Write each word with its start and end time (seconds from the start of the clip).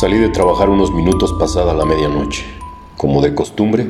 Salí 0.00 0.16
de 0.16 0.30
trabajar 0.30 0.70
unos 0.70 0.94
minutos 0.94 1.34
pasada 1.34 1.74
la 1.74 1.84
medianoche. 1.84 2.46
Como 2.96 3.20
de 3.20 3.34
costumbre, 3.34 3.86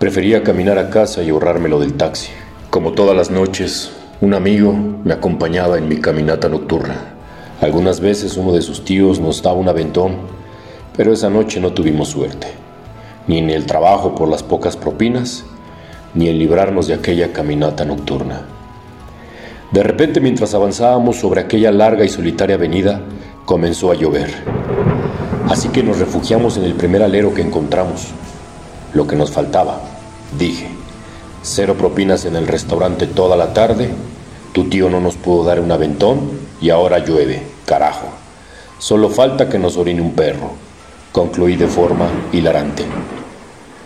prefería 0.00 0.42
caminar 0.42 0.78
a 0.78 0.90
casa 0.90 1.22
y 1.22 1.30
ahorrármelo 1.30 1.78
del 1.78 1.94
taxi. 1.94 2.32
Como 2.70 2.90
todas 2.90 3.16
las 3.16 3.30
noches, 3.30 3.92
un 4.20 4.34
amigo 4.34 4.72
me 4.72 5.14
acompañaba 5.14 5.78
en 5.78 5.86
mi 5.86 6.00
caminata 6.00 6.48
nocturna. 6.48 7.14
Algunas 7.60 8.00
veces 8.00 8.36
uno 8.36 8.52
de 8.52 8.62
sus 8.62 8.84
tíos 8.84 9.20
nos 9.20 9.40
daba 9.44 9.56
un 9.56 9.68
aventón, 9.68 10.16
pero 10.96 11.12
esa 11.12 11.30
noche 11.30 11.60
no 11.60 11.72
tuvimos 11.72 12.08
suerte, 12.08 12.48
ni 13.28 13.38
en 13.38 13.50
el 13.50 13.64
trabajo 13.64 14.16
por 14.16 14.28
las 14.28 14.42
pocas 14.42 14.76
propinas, 14.76 15.44
ni 16.14 16.28
en 16.28 16.36
librarnos 16.36 16.88
de 16.88 16.94
aquella 16.94 17.32
caminata 17.32 17.84
nocturna. 17.84 18.42
De 19.70 19.84
repente, 19.84 20.20
mientras 20.20 20.52
avanzábamos 20.52 21.14
sobre 21.14 21.42
aquella 21.42 21.70
larga 21.70 22.04
y 22.04 22.08
solitaria 22.08 22.56
avenida, 22.56 23.02
comenzó 23.44 23.92
a 23.92 23.94
llover. 23.94 24.34
Así 25.48 25.68
que 25.68 25.84
nos 25.84 25.98
refugiamos 26.00 26.56
en 26.56 26.64
el 26.64 26.74
primer 26.74 27.04
alero 27.04 27.32
que 27.32 27.40
encontramos. 27.40 28.08
Lo 28.94 29.06
que 29.06 29.14
nos 29.14 29.30
faltaba, 29.30 29.80
dije. 30.36 30.66
Cero 31.42 31.76
propinas 31.78 32.24
en 32.24 32.34
el 32.34 32.48
restaurante 32.48 33.06
toda 33.06 33.36
la 33.36 33.52
tarde. 33.52 33.90
Tu 34.52 34.68
tío 34.68 34.90
no 34.90 35.00
nos 35.00 35.14
pudo 35.14 35.44
dar 35.44 35.60
un 35.60 35.70
aventón 35.70 36.30
y 36.60 36.70
ahora 36.70 36.98
llueve, 36.98 37.42
carajo. 37.64 38.08
Solo 38.78 39.08
falta 39.08 39.48
que 39.48 39.58
nos 39.58 39.76
orine 39.76 40.00
un 40.00 40.14
perro. 40.14 40.50
Concluí 41.12 41.54
de 41.54 41.68
forma 41.68 42.08
hilarante. 42.32 42.84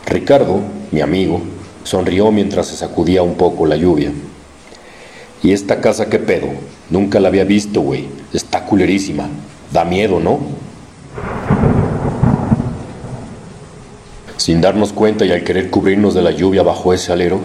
Ricardo, 0.06 0.61
mi 0.91 1.02
amigo, 1.02 1.42
sonrió 1.84 2.33
mientras 2.33 2.69
se 2.69 2.77
sacudía 2.77 3.22
un 3.22 3.34
poco 3.34 3.67
la 3.67 3.77
lluvia. 3.77 4.12
¿Y 5.42 5.52
esta 5.52 5.83
casa 5.83 6.08
qué 6.08 6.19
pedo? 6.19 6.48
Nunca 6.89 7.20
la 7.20 7.28
había 7.28 7.45
visto, 7.45 7.83
güey. 7.83 8.08
Está 8.33 8.64
culerísima. 8.64 9.28
Da 9.72 9.84
miedo, 9.84 10.20
¿no? 10.20 10.39
Sin 14.51 14.61
darnos 14.61 14.93
cuenta 14.93 15.25
y 15.25 15.31
al 15.31 15.45
querer 15.45 15.70
cubrirnos 15.70 16.12
de 16.12 16.23
la 16.23 16.33
lluvia 16.33 16.65
bajo 16.65 16.93
ese 16.93 17.12
alero, 17.12 17.39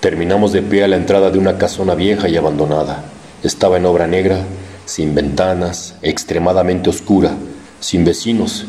terminamos 0.00 0.50
de 0.50 0.60
pie 0.60 0.82
a 0.82 0.88
la 0.88 0.96
entrada 0.96 1.30
de 1.30 1.38
una 1.38 1.56
casona 1.56 1.94
vieja 1.94 2.28
y 2.28 2.36
abandonada. 2.36 3.04
Estaba 3.44 3.76
en 3.76 3.86
obra 3.86 4.08
negra, 4.08 4.40
sin 4.84 5.14
ventanas, 5.14 5.94
extremadamente 6.02 6.90
oscura, 6.90 7.30
sin 7.78 8.04
vecinos, 8.04 8.66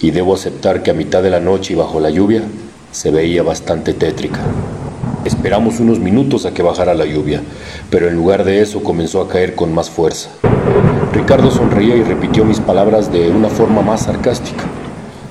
y 0.00 0.12
debo 0.12 0.34
aceptar 0.34 0.84
que 0.84 0.92
a 0.92 0.94
mitad 0.94 1.20
de 1.20 1.30
la 1.30 1.40
noche 1.40 1.72
y 1.72 1.76
bajo 1.76 1.98
la 1.98 2.10
lluvia 2.10 2.42
se 2.92 3.10
veía 3.10 3.42
bastante 3.42 3.92
tétrica. 3.92 4.42
Esperamos 5.24 5.80
unos 5.80 5.98
minutos 5.98 6.46
a 6.46 6.54
que 6.54 6.62
bajara 6.62 6.94
la 6.94 7.06
lluvia, 7.06 7.42
pero 7.90 8.06
en 8.06 8.14
lugar 8.14 8.44
de 8.44 8.60
eso 8.60 8.84
comenzó 8.84 9.20
a 9.20 9.28
caer 9.28 9.56
con 9.56 9.74
más 9.74 9.90
fuerza. 9.90 10.30
Ricardo 11.12 11.50
sonreía 11.50 11.96
y 11.96 12.04
repitió 12.04 12.44
mis 12.44 12.60
palabras 12.60 13.10
de 13.10 13.30
una 13.30 13.48
forma 13.48 13.82
más 13.82 14.02
sarcástica. 14.02 14.62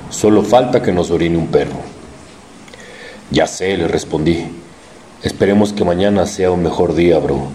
Solo 0.09 0.43
falta 0.43 0.81
que 0.81 0.91
nos 0.91 1.11
orine 1.11 1.38
un 1.38 1.47
perro. 1.47 1.79
Ya 3.31 3.45
sé, 3.45 3.77
le 3.77 3.88
respondí. 3.88 4.43
Esperemos 5.21 5.71
que 5.71 5.85
mañana 5.85 6.25
sea 6.25 6.49
un 6.52 6.63
mejor 6.63 6.95
día, 6.95 7.19
bro. 7.19 7.49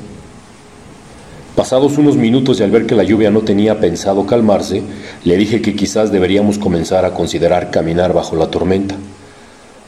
Pasados 1.56 1.98
unos 1.98 2.16
minutos 2.16 2.60
y 2.60 2.62
al 2.62 2.70
ver 2.70 2.86
que 2.86 2.94
la 2.94 3.04
lluvia 3.04 3.30
no 3.30 3.40
tenía 3.40 3.80
pensado 3.80 4.26
calmarse, 4.26 4.82
le 5.24 5.36
dije 5.36 5.62
que 5.62 5.74
quizás 5.74 6.12
deberíamos 6.12 6.58
comenzar 6.58 7.04
a 7.04 7.14
considerar 7.14 7.70
caminar 7.70 8.12
bajo 8.12 8.36
la 8.36 8.48
tormenta. 8.48 8.96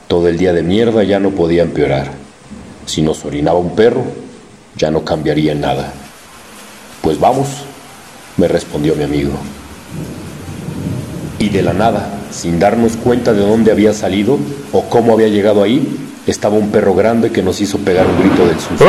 Todo 0.08 0.28
el 0.28 0.38
día 0.38 0.52
de 0.52 0.62
mierda 0.62 1.02
ya 1.02 1.20
no 1.20 1.30
podía 1.30 1.62
empeorar. 1.62 2.12
Si 2.86 3.02
nos 3.02 3.24
orinaba 3.24 3.58
un 3.58 3.74
perro, 3.74 4.04
ya 4.76 4.90
no 4.90 5.04
cambiaría 5.04 5.54
nada. 5.54 5.92
Pues 7.02 7.18
vamos, 7.18 7.48
me 8.36 8.48
respondió 8.48 8.94
mi 8.94 9.04
amigo. 9.04 9.32
Y 11.38 11.48
de 11.48 11.62
la 11.62 11.72
nada, 11.72 12.15
sin 12.30 12.58
darnos 12.58 12.96
cuenta 12.96 13.32
de 13.32 13.40
dónde 13.40 13.72
había 13.72 13.92
salido 13.92 14.38
o 14.72 14.82
cómo 14.84 15.12
había 15.12 15.28
llegado 15.28 15.62
ahí, 15.62 15.98
estaba 16.26 16.56
un 16.56 16.70
perro 16.70 16.94
grande 16.94 17.30
que 17.30 17.42
nos 17.42 17.60
hizo 17.60 17.78
pegar 17.78 18.06
un 18.06 18.18
grito 18.18 18.46
del 18.46 18.58
susto. 18.58 18.84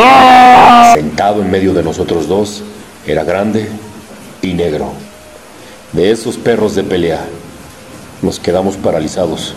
Sentado 0.93 1.41
en 1.41 1.51
medio 1.51 1.73
de 1.73 1.83
nosotros 1.83 2.27
dos, 2.27 2.63
era 3.05 3.23
grande 3.23 3.69
y 4.41 4.53
negro. 4.53 4.91
De 5.93 6.11
esos 6.11 6.37
perros 6.37 6.75
de 6.75 6.83
pelea, 6.83 7.25
nos 8.21 8.39
quedamos 8.39 8.75
paralizados, 8.75 9.53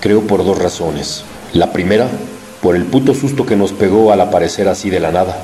creo 0.00 0.22
por 0.22 0.44
dos 0.44 0.58
razones. 0.58 1.24
La 1.52 1.72
primera, 1.72 2.08
por 2.60 2.76
el 2.76 2.84
puto 2.84 3.14
susto 3.14 3.46
que 3.46 3.56
nos 3.56 3.72
pegó 3.72 4.12
al 4.12 4.20
aparecer 4.20 4.68
así 4.68 4.90
de 4.90 5.00
la 5.00 5.12
nada, 5.12 5.36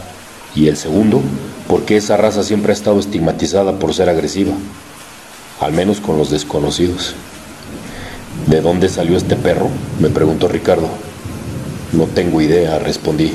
y 0.54 0.66
el 0.68 0.76
segundo, 0.76 1.22
porque 1.68 1.96
esa 1.96 2.16
raza 2.16 2.42
siempre 2.42 2.72
ha 2.72 2.74
estado 2.74 2.98
estigmatizada 2.98 3.78
por 3.78 3.94
ser 3.94 4.08
agresiva, 4.08 4.52
al 5.60 5.72
menos 5.72 6.00
con 6.00 6.18
los 6.18 6.30
desconocidos. 6.30 7.14
¿De 8.50 8.60
dónde 8.60 8.88
salió 8.88 9.16
este 9.16 9.36
perro? 9.36 9.68
me 10.00 10.10
preguntó 10.10 10.48
Ricardo. 10.48 10.88
No 11.92 12.06
tengo 12.06 12.40
idea, 12.40 12.80
respondí. 12.80 13.32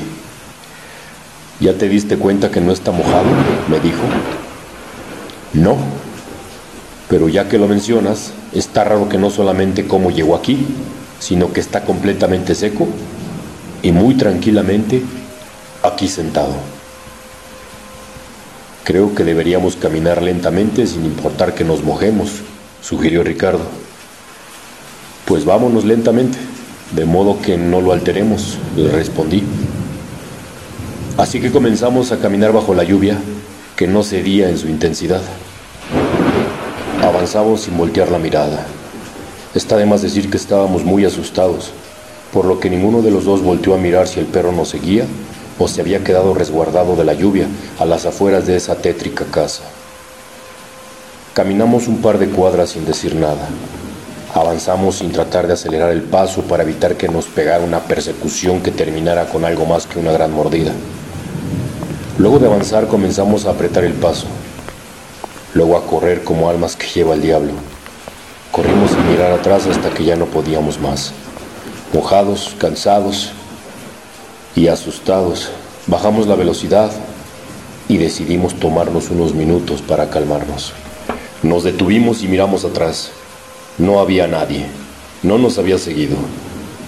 ¿Ya 1.58 1.72
te 1.72 1.88
diste 1.88 2.18
cuenta 2.18 2.50
que 2.50 2.60
no 2.60 2.70
está 2.70 2.90
mojado? 2.90 3.24
me 3.70 3.80
dijo. 3.80 4.02
No, 5.54 5.78
pero 7.08 7.30
ya 7.30 7.48
que 7.48 7.56
lo 7.56 7.66
mencionas, 7.66 8.32
está 8.52 8.84
raro 8.84 9.08
que 9.08 9.16
no 9.16 9.30
solamente 9.30 9.86
cómo 9.86 10.10
llegó 10.10 10.36
aquí, 10.36 10.66
sino 11.18 11.50
que 11.50 11.60
está 11.60 11.82
completamente 11.86 12.54
seco 12.54 12.86
y 13.82 13.92
muy 13.92 14.16
tranquilamente 14.16 15.02
aquí 15.82 16.08
sentado. 16.08 16.52
Creo 18.84 19.14
que 19.14 19.24
deberíamos 19.24 19.76
caminar 19.76 20.20
lentamente 20.20 20.86
sin 20.86 21.06
importar 21.06 21.54
que 21.54 21.64
nos 21.64 21.82
mojemos, 21.82 22.42
sugirió 22.82 23.22
Ricardo. 23.22 23.64
Pues 25.26 25.44
vámonos 25.44 25.84
lentamente, 25.84 26.38
de 26.92 27.04
modo 27.04 27.40
que 27.40 27.58
no 27.58 27.80
lo 27.80 27.92
alteremos, 27.92 28.58
le 28.76 28.90
respondí. 28.90 29.42
Así 31.18 31.40
que 31.40 31.50
comenzamos 31.50 32.12
a 32.12 32.18
caminar 32.18 32.52
bajo 32.52 32.74
la 32.74 32.84
lluvia, 32.84 33.18
que 33.76 33.86
no 33.86 34.02
cedía 34.02 34.48
en 34.48 34.56
su 34.56 34.68
intensidad. 34.68 35.22
Avanzamos 37.02 37.62
sin 37.62 37.76
voltear 37.76 38.10
la 38.10 38.18
mirada. 38.18 38.66
Está 39.54 39.76
de 39.76 39.86
más 39.86 40.02
decir 40.02 40.30
que 40.30 40.36
estábamos 40.36 40.84
muy 40.84 41.04
asustados 41.04 41.72
por 42.32 42.44
lo 42.44 42.60
que 42.60 42.68
ninguno 42.68 43.02
de 43.02 43.10
los 43.10 43.24
dos 43.24 43.42
volteó 43.42 43.74
a 43.74 43.78
mirar 43.78 44.08
si 44.08 44.20
el 44.20 44.26
perro 44.26 44.52
nos 44.52 44.68
seguía 44.68 45.06
o 45.58 45.68
se 45.68 45.80
había 45.80 46.04
quedado 46.04 46.34
resguardado 46.34 46.94
de 46.94 47.04
la 47.04 47.14
lluvia 47.14 47.46
a 47.78 47.86
las 47.86 48.04
afueras 48.04 48.46
de 48.46 48.56
esa 48.56 48.76
tétrica 48.76 49.24
casa. 49.24 49.62
Caminamos 51.32 51.88
un 51.88 52.02
par 52.02 52.18
de 52.18 52.28
cuadras 52.28 52.70
sin 52.70 52.84
decir 52.84 53.14
nada. 53.14 53.48
Avanzamos 54.36 54.96
sin 54.96 55.12
tratar 55.12 55.46
de 55.46 55.54
acelerar 55.54 55.90
el 55.92 56.02
paso 56.02 56.42
para 56.42 56.62
evitar 56.62 56.96
que 56.96 57.08
nos 57.08 57.24
pegara 57.24 57.64
una 57.64 57.80
persecución 57.80 58.60
que 58.60 58.70
terminara 58.70 59.24
con 59.24 59.46
algo 59.46 59.64
más 59.64 59.86
que 59.86 59.98
una 59.98 60.12
gran 60.12 60.30
mordida. 60.30 60.72
Luego 62.18 62.38
de 62.38 62.46
avanzar 62.46 62.86
comenzamos 62.86 63.46
a 63.46 63.52
apretar 63.52 63.84
el 63.84 63.94
paso, 63.94 64.26
luego 65.54 65.78
a 65.78 65.86
correr 65.86 66.22
como 66.22 66.50
almas 66.50 66.76
que 66.76 66.86
lleva 66.86 67.14
el 67.14 67.22
diablo. 67.22 67.52
Corrimos 68.52 68.90
sin 68.90 69.10
mirar 69.10 69.32
atrás 69.32 69.66
hasta 69.68 69.88
que 69.88 70.04
ya 70.04 70.16
no 70.16 70.26
podíamos 70.26 70.78
más. 70.80 71.12
Mojados, 71.94 72.54
cansados 72.58 73.30
y 74.54 74.68
asustados, 74.68 75.48
bajamos 75.86 76.26
la 76.26 76.34
velocidad 76.34 76.90
y 77.88 77.96
decidimos 77.96 78.52
tomarnos 78.60 79.08
unos 79.08 79.32
minutos 79.32 79.80
para 79.80 80.10
calmarnos. 80.10 80.74
Nos 81.42 81.64
detuvimos 81.64 82.22
y 82.22 82.28
miramos 82.28 82.66
atrás. 82.66 83.12
No 83.78 84.00
había 84.00 84.26
nadie. 84.26 84.66
No 85.22 85.36
nos 85.36 85.58
había 85.58 85.76
seguido. 85.76 86.16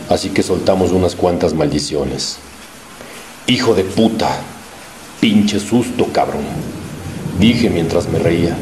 Así 0.08 0.30
que 0.30 0.42
soltamos 0.42 0.90
unas 0.92 1.14
cuantas 1.14 1.52
maldiciones. 1.52 2.38
Hijo 3.46 3.74
de 3.74 3.84
puta. 3.84 4.40
Pinche 5.20 5.60
susto, 5.60 6.06
cabrón. 6.12 6.44
Dije 7.38 7.68
mientras 7.68 8.08
me 8.08 8.18
reía. 8.18 8.56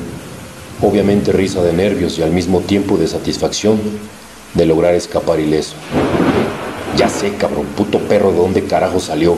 Obviamente 0.83 1.31
risa 1.31 1.63
de 1.63 1.73
nervios 1.73 2.19
y 2.19 2.23
al 2.23 2.33
mismo 2.33 2.61
tiempo 2.61 2.97
de 2.97 3.07
satisfacción 3.07 3.81
de 4.55 4.67
lograr 4.67 4.95
escapar 4.95 5.39
ileso. 5.39 5.75
Ya 6.97 7.09
sé, 7.09 7.35
cabrón, 7.35 7.67
puto 7.77 8.01
perro, 8.01 8.33
¿de 8.33 8.39
dónde 8.39 8.65
carajo 8.65 8.99
salió? 8.99 9.37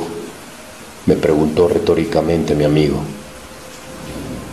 Me 1.06 1.14
preguntó 1.14 1.68
retóricamente 1.68 2.54
mi 2.54 2.64
amigo. 2.64 3.00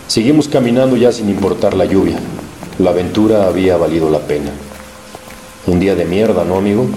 Seguimos 0.08 0.48
caminando 0.48 0.98
ya 0.98 1.12
sin 1.12 1.30
importar 1.30 1.74
la 1.74 1.86
lluvia. 1.86 2.20
La 2.78 2.90
aventura 2.90 3.48
había 3.48 3.78
valido 3.78 4.10
la 4.10 4.20
pena. 4.20 4.52
Un 5.66 5.80
día 5.80 5.96
de 5.96 6.04
mierda, 6.04 6.44
¿no, 6.44 6.58
amigo? 6.58 6.88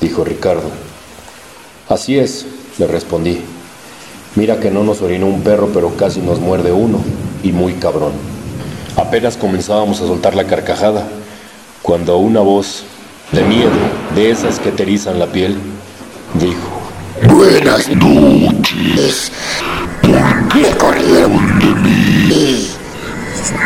dijo 0.00 0.24
Ricardo. 0.24 0.68
Así 1.88 2.18
es, 2.18 2.46
le 2.78 2.88
respondí. 2.88 3.40
Mira 4.34 4.58
que 4.58 4.72
no 4.72 4.82
nos 4.82 5.02
orinó 5.02 5.26
un 5.26 5.42
perro, 5.42 5.68
pero 5.72 5.96
casi 5.96 6.20
nos 6.20 6.40
muerde 6.40 6.72
uno, 6.72 6.98
y 7.44 7.52
muy 7.52 7.74
cabrón. 7.74 8.12
Apenas 8.96 9.36
comenzábamos 9.36 10.00
a 10.00 10.06
soltar 10.06 10.34
la 10.34 10.48
carcajada, 10.48 11.06
cuando 11.82 12.18
una 12.18 12.40
voz 12.40 12.82
de 13.30 13.44
miedo, 13.44 13.70
de 14.16 14.30
esas 14.30 14.58
que 14.58 14.72
te 14.72 14.82
erizan 14.82 15.20
la 15.20 15.26
piel, 15.26 15.56
dijo, 16.34 16.80
Buenas 17.32 17.88
noches. 17.88 19.30
¿Por 20.02 20.48
qué 20.48 20.76
corrieron 20.76 21.58
de 21.60 21.66
mí? 21.66 22.79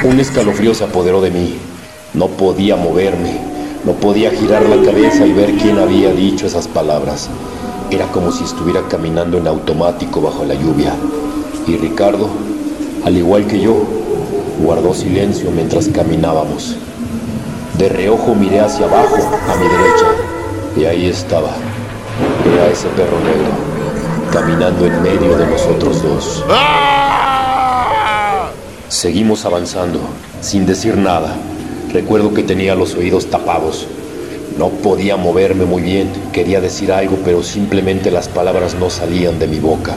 Un 0.04 0.20
escalofrío 0.20 0.74
se 0.74 0.84
apoderó 0.84 1.20
de 1.20 1.30
mí. 1.30 1.58
No 2.12 2.28
podía 2.28 2.76
moverme, 2.76 3.38
no 3.84 3.92
podía 3.92 4.30
girar 4.30 4.62
la 4.68 4.82
cabeza 4.84 5.26
y 5.26 5.32
ver 5.32 5.54
quién 5.56 5.78
había 5.78 6.12
dicho 6.12 6.46
esas 6.46 6.68
palabras. 6.68 7.28
Era 7.90 8.06
como 8.06 8.32
si 8.32 8.44
estuviera 8.44 8.82
caminando 8.88 9.38
en 9.38 9.46
automático 9.46 10.20
bajo 10.20 10.44
la 10.44 10.54
lluvia. 10.54 10.94
Y 11.66 11.76
Ricardo, 11.76 12.28
al 13.04 13.16
igual 13.16 13.46
que 13.46 13.60
yo, 13.60 13.76
guardó 14.62 14.94
silencio 14.94 15.50
mientras 15.50 15.88
caminábamos. 15.88 16.76
De 17.78 17.88
reojo 17.88 18.34
miré 18.34 18.60
hacia 18.60 18.86
abajo, 18.86 19.16
a 19.16 19.56
mi 19.56 19.66
derecha, 19.68 20.06
y 20.76 20.84
ahí 20.84 21.06
estaba. 21.06 21.50
Era 22.54 22.68
ese 22.68 22.88
perro 22.88 23.18
negro, 23.20 24.30
caminando 24.32 24.86
en 24.86 25.02
medio 25.02 25.36
de 25.36 25.46
nosotros 25.46 26.02
dos. 26.02 26.44
Seguimos 28.94 29.44
avanzando, 29.44 29.98
sin 30.40 30.66
decir 30.66 30.96
nada. 30.96 31.34
Recuerdo 31.92 32.32
que 32.32 32.44
tenía 32.44 32.76
los 32.76 32.94
oídos 32.94 33.26
tapados. 33.26 33.88
No 34.56 34.68
podía 34.68 35.16
moverme 35.16 35.64
muy 35.64 35.82
bien, 35.82 36.12
quería 36.32 36.60
decir 36.60 36.92
algo, 36.92 37.18
pero 37.24 37.42
simplemente 37.42 38.12
las 38.12 38.28
palabras 38.28 38.76
no 38.76 38.90
salían 38.90 39.40
de 39.40 39.48
mi 39.48 39.58
boca. 39.58 39.96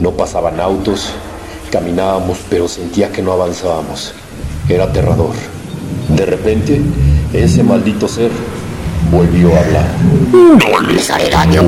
No 0.00 0.10
pasaban 0.10 0.58
autos, 0.58 1.12
caminábamos, 1.70 2.38
pero 2.50 2.66
sentía 2.66 3.12
que 3.12 3.22
no 3.22 3.30
avanzábamos. 3.30 4.14
Era 4.68 4.86
aterrador. 4.86 5.36
De 6.08 6.26
repente, 6.26 6.80
ese 7.32 7.62
maldito 7.62 8.08
ser 8.08 8.32
volvió 9.12 9.54
a 9.54 9.60
hablar. 9.60 9.86
No 10.32 10.80
les 10.88 11.10
haré 11.10 11.28
daño. 11.28 11.62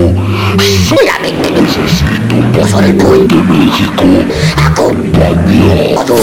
Solamente 0.88 1.50
necesito 1.50 2.58
pasar 2.58 2.84
el 2.84 2.96
puente 2.96 3.34
México 3.34 4.02
acompañado. 4.56 6.16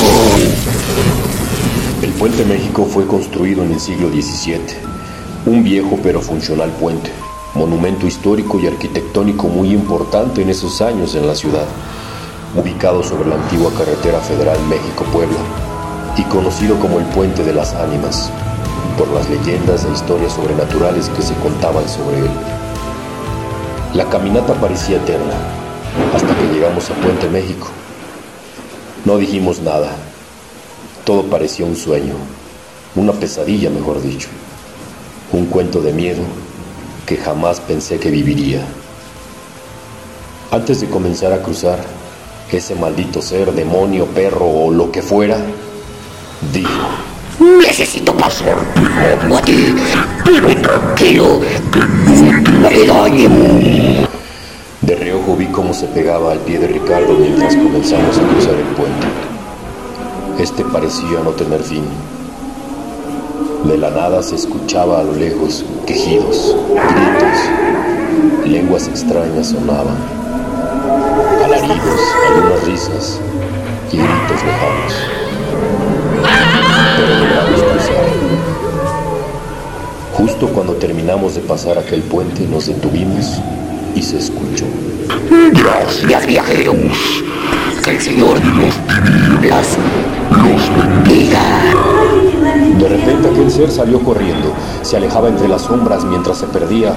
El 2.02 2.10
puente 2.14 2.44
México 2.44 2.88
fue 2.92 3.06
construido 3.06 3.64
en 3.64 3.74
el 3.74 3.80
siglo 3.80 4.10
XVII. 4.10 4.60
Un 5.46 5.64
viejo 5.64 6.00
pero 6.02 6.22
funcional 6.22 6.72
puente. 6.72 7.12
Monumento 7.54 8.08
histórico 8.08 8.60
y 8.60 8.66
arquitectónico 8.66 9.48
muy 9.48 9.72
importante 9.72 10.42
en 10.42 10.50
esos 10.50 10.82
años 10.82 11.14
en 11.14 11.28
la 11.28 11.36
ciudad. 11.36 11.66
Ubicado 12.56 13.04
sobre 13.04 13.30
la 13.30 13.36
antigua 13.36 13.72
carretera 13.78 14.20
federal 14.20 14.58
México-Puebla 14.68 15.38
y 16.18 16.24
conocido 16.24 16.80
como 16.80 17.00
el 17.00 17.06
Puente 17.06 17.44
de 17.44 17.54
las 17.54 17.74
Ánimas, 17.76 18.32
por 18.98 19.08
las 19.10 19.30
leyendas 19.30 19.86
e 19.86 19.92
historias 19.92 20.34
sobrenaturales 20.34 21.10
que 21.10 21.22
se 21.22 21.34
contaban 21.36 21.88
sobre 21.88 22.20
él. 22.20 22.32
La 23.94 24.10
caminata 24.10 24.54
parecía 24.54 24.98
eterna, 24.98 25.34
hasta 26.16 26.36
que 26.36 26.54
llegamos 26.54 26.90
a 26.90 26.94
Puente 26.96 27.28
México. 27.30 27.68
No 29.06 29.18
dijimos 29.18 29.60
nada, 29.62 29.90
todo 31.04 31.24
parecía 31.24 31.66
un 31.66 31.76
sueño, 31.76 32.14
una 32.96 33.14
pesadilla 33.14 33.70
mejor 33.70 34.02
dicho, 34.02 34.30
un 35.32 35.46
cuento 35.48 35.82
de 35.82 35.94
miedo 35.94 36.22
que 37.06 37.18
jamás 37.18 37.60
pensé 37.60 38.00
que 38.00 38.12
viviría. 38.12 38.66
Antes 40.52 40.82
de 40.82 40.88
comenzar 40.88 41.34
a 41.34 41.42
cruzar, 41.42 41.80
ese 42.52 42.76
maldito 42.76 43.22
ser, 43.22 43.54
demonio, 43.54 44.06
perro 44.08 44.46
o 44.46 44.72
lo 44.72 44.92
que 44.92 45.02
fuera, 45.02 45.38
dijo, 46.54 46.70
Necesito 47.42 48.14
pasar 48.14 48.56
pegado 48.76 49.36
a 49.36 49.42
ti, 49.42 49.76
pero 50.24 50.62
tranquilo, 50.62 51.42
que 51.72 52.52
no 52.52 52.70
te 52.70 52.86
daño. 52.86 53.30
De 54.82 54.96
reojo 54.96 55.36
vi 55.36 55.48
cómo 55.48 55.74
se 55.74 55.88
pegaba 55.88 56.34
al 56.34 56.40
pie 56.42 56.60
de 56.60 56.68
Ricardo 56.68 57.16
mientras 57.18 57.56
comenzamos 57.56 58.16
a 58.20 58.22
cruzar 58.22 58.54
el 58.54 58.76
puente. 58.76 59.08
Este 60.38 60.64
parecía 60.66 61.22
no 61.24 61.32
tener 61.32 61.64
fin. 61.64 61.84
De 63.64 63.76
la 63.76 63.90
nada 63.90 64.22
se 64.22 64.36
escuchaba 64.36 65.00
a 65.00 65.04
lo 65.04 65.14
lejos 65.14 65.66
quejidos, 65.88 66.56
gritos, 66.70 68.46
lenguas 68.46 68.88
extrañas 68.88 69.50
sonaban, 69.50 69.98
alaridos, 71.44 72.02
algunas 72.28 72.64
risas 72.66 73.20
y 73.92 73.98
gritos 73.98 74.44
lejanos. 74.46 75.31
Justo 80.14 80.48
cuando 80.50 80.74
terminamos 80.74 81.36
de 81.36 81.42
pasar 81.42 81.78
aquel 81.78 82.02
puente 82.02 82.46
nos 82.48 82.68
detuvimos 82.68 83.42
y 83.96 84.02
se 84.02 84.18
escuchó. 84.18 84.66
Gracias, 85.54 86.28
viajeros. 86.28 86.76
Que 87.84 87.92
el 87.92 88.02
Señor 88.02 88.40
los 88.40 88.76
tinieblas 89.04 89.78
los 90.30 90.70
bendiga. 90.78 91.42
De 92.78 92.88
repente 92.88 93.30
aquel 93.30 93.50
ser 93.50 93.72
salió 93.72 94.00
corriendo, 94.02 94.54
se 94.82 94.98
alejaba 94.98 95.30
entre 95.30 95.48
las 95.48 95.64
sombras 95.64 96.04
mientras 96.04 96.38
se 96.38 96.48
perdía 96.48 96.96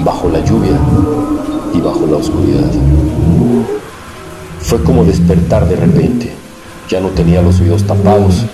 bajo 0.00 0.28
la 0.28 0.40
lluvia 0.40 0.76
y 1.72 1.80
bajo 1.80 2.06
la 2.06 2.16
oscuridad. 2.16 2.70
Fue 4.60 4.82
como 4.82 5.04
despertar 5.04 5.68
de 5.68 5.76
repente. 5.76 6.32
Ya 6.88 7.00
no 7.00 7.08
tenía 7.08 7.40
los 7.40 7.60
oídos 7.60 7.84
tapados, 7.84 8.44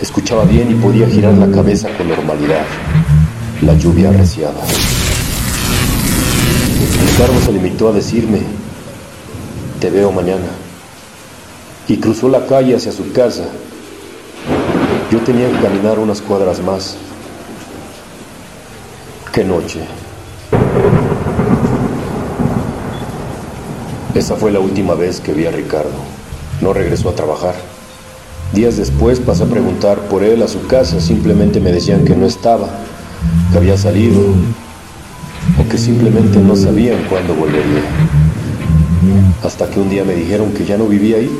escuchaba 0.00 0.44
bien 0.44 0.70
y 0.70 0.74
podía 0.74 1.06
girar 1.08 1.34
la 1.34 1.50
cabeza 1.50 1.88
con 1.96 2.08
normalidad. 2.08 2.64
La 3.62 3.74
lluvia 3.74 4.10
arreciaba. 4.10 4.60
Ricardo 7.10 7.40
se 7.40 7.52
limitó 7.52 7.88
a 7.88 7.92
decirme, 7.92 8.40
te 9.80 9.90
veo 9.90 10.12
mañana. 10.12 10.46
Y 11.88 11.98
cruzó 11.98 12.28
la 12.28 12.46
calle 12.46 12.76
hacia 12.76 12.92
su 12.92 13.12
casa. 13.12 13.44
Yo 15.10 15.20
tenía 15.20 15.50
que 15.50 15.60
caminar 15.60 15.98
unas 15.98 16.20
cuadras 16.20 16.60
más. 16.60 16.96
Qué 19.32 19.44
noche. 19.44 19.80
Esa 24.14 24.34
fue 24.34 24.50
la 24.50 24.60
última 24.60 24.94
vez 24.94 25.20
que 25.20 25.32
vi 25.32 25.46
a 25.46 25.50
Ricardo. 25.50 25.92
No 26.60 26.72
regresó 26.72 27.10
a 27.10 27.14
trabajar. 27.14 27.75
Días 28.56 28.78
después 28.78 29.20
pasé 29.20 29.42
a 29.42 29.46
preguntar 29.48 29.98
por 30.08 30.24
él 30.24 30.42
a 30.42 30.48
su 30.48 30.66
casa. 30.66 30.98
Simplemente 30.98 31.60
me 31.60 31.70
decían 31.72 32.06
que 32.06 32.16
no 32.16 32.24
estaba, 32.24 32.66
que 33.52 33.58
había 33.58 33.76
salido 33.76 34.18
o 35.60 35.68
que 35.68 35.76
simplemente 35.76 36.38
no 36.38 36.56
sabían 36.56 37.04
cuándo 37.10 37.34
volvería. 37.34 37.82
Hasta 39.44 39.68
que 39.68 39.78
un 39.78 39.90
día 39.90 40.04
me 40.04 40.14
dijeron 40.14 40.52
que 40.52 40.64
ya 40.64 40.78
no 40.78 40.86
vivía 40.86 41.18
ahí. 41.18 41.30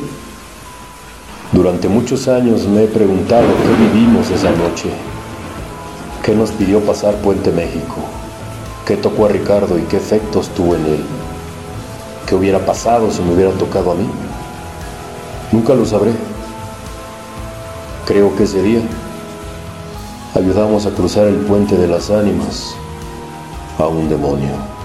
Durante 1.53 1.89
muchos 1.89 2.29
años 2.29 2.69
me 2.69 2.85
he 2.85 2.87
preguntado 2.87 3.47
qué 3.47 3.99
vivimos 3.99 4.31
esa 4.31 4.51
noche, 4.51 4.91
qué 6.23 6.35
nos 6.35 6.51
pidió 6.51 6.81
pasar 6.81 7.15
Puente 7.23 7.51
México, 7.51 7.97
qué 8.85 8.99
tocó 8.99 9.25
a 9.25 9.31
Ricardo 9.31 9.79
y 9.79 9.85
qué 9.85 9.97
efectos 9.97 10.51
tuvo 10.51 10.75
en 10.75 10.85
él, 10.85 11.01
qué 12.27 12.35
hubiera 12.35 12.59
pasado 12.67 13.11
si 13.11 13.23
me 13.23 13.33
hubiera 13.33 13.53
tocado 13.53 13.93
a 13.93 13.95
mí. 13.95 14.07
Nunca 15.51 15.73
lo 15.73 15.87
sabré. 15.87 16.36
Creo 18.07 18.37
que 18.37 18.45
ese 18.45 18.63
día 18.63 18.83
ayudamos 20.37 20.87
a 20.87 20.91
cruzar 20.91 21.27
el 21.27 21.39
puente 21.39 21.77
de 21.77 21.89
las 21.89 22.09
ánimas 22.09 22.77
a 23.79 23.89
un 23.89 24.09
demonio. 24.09 24.76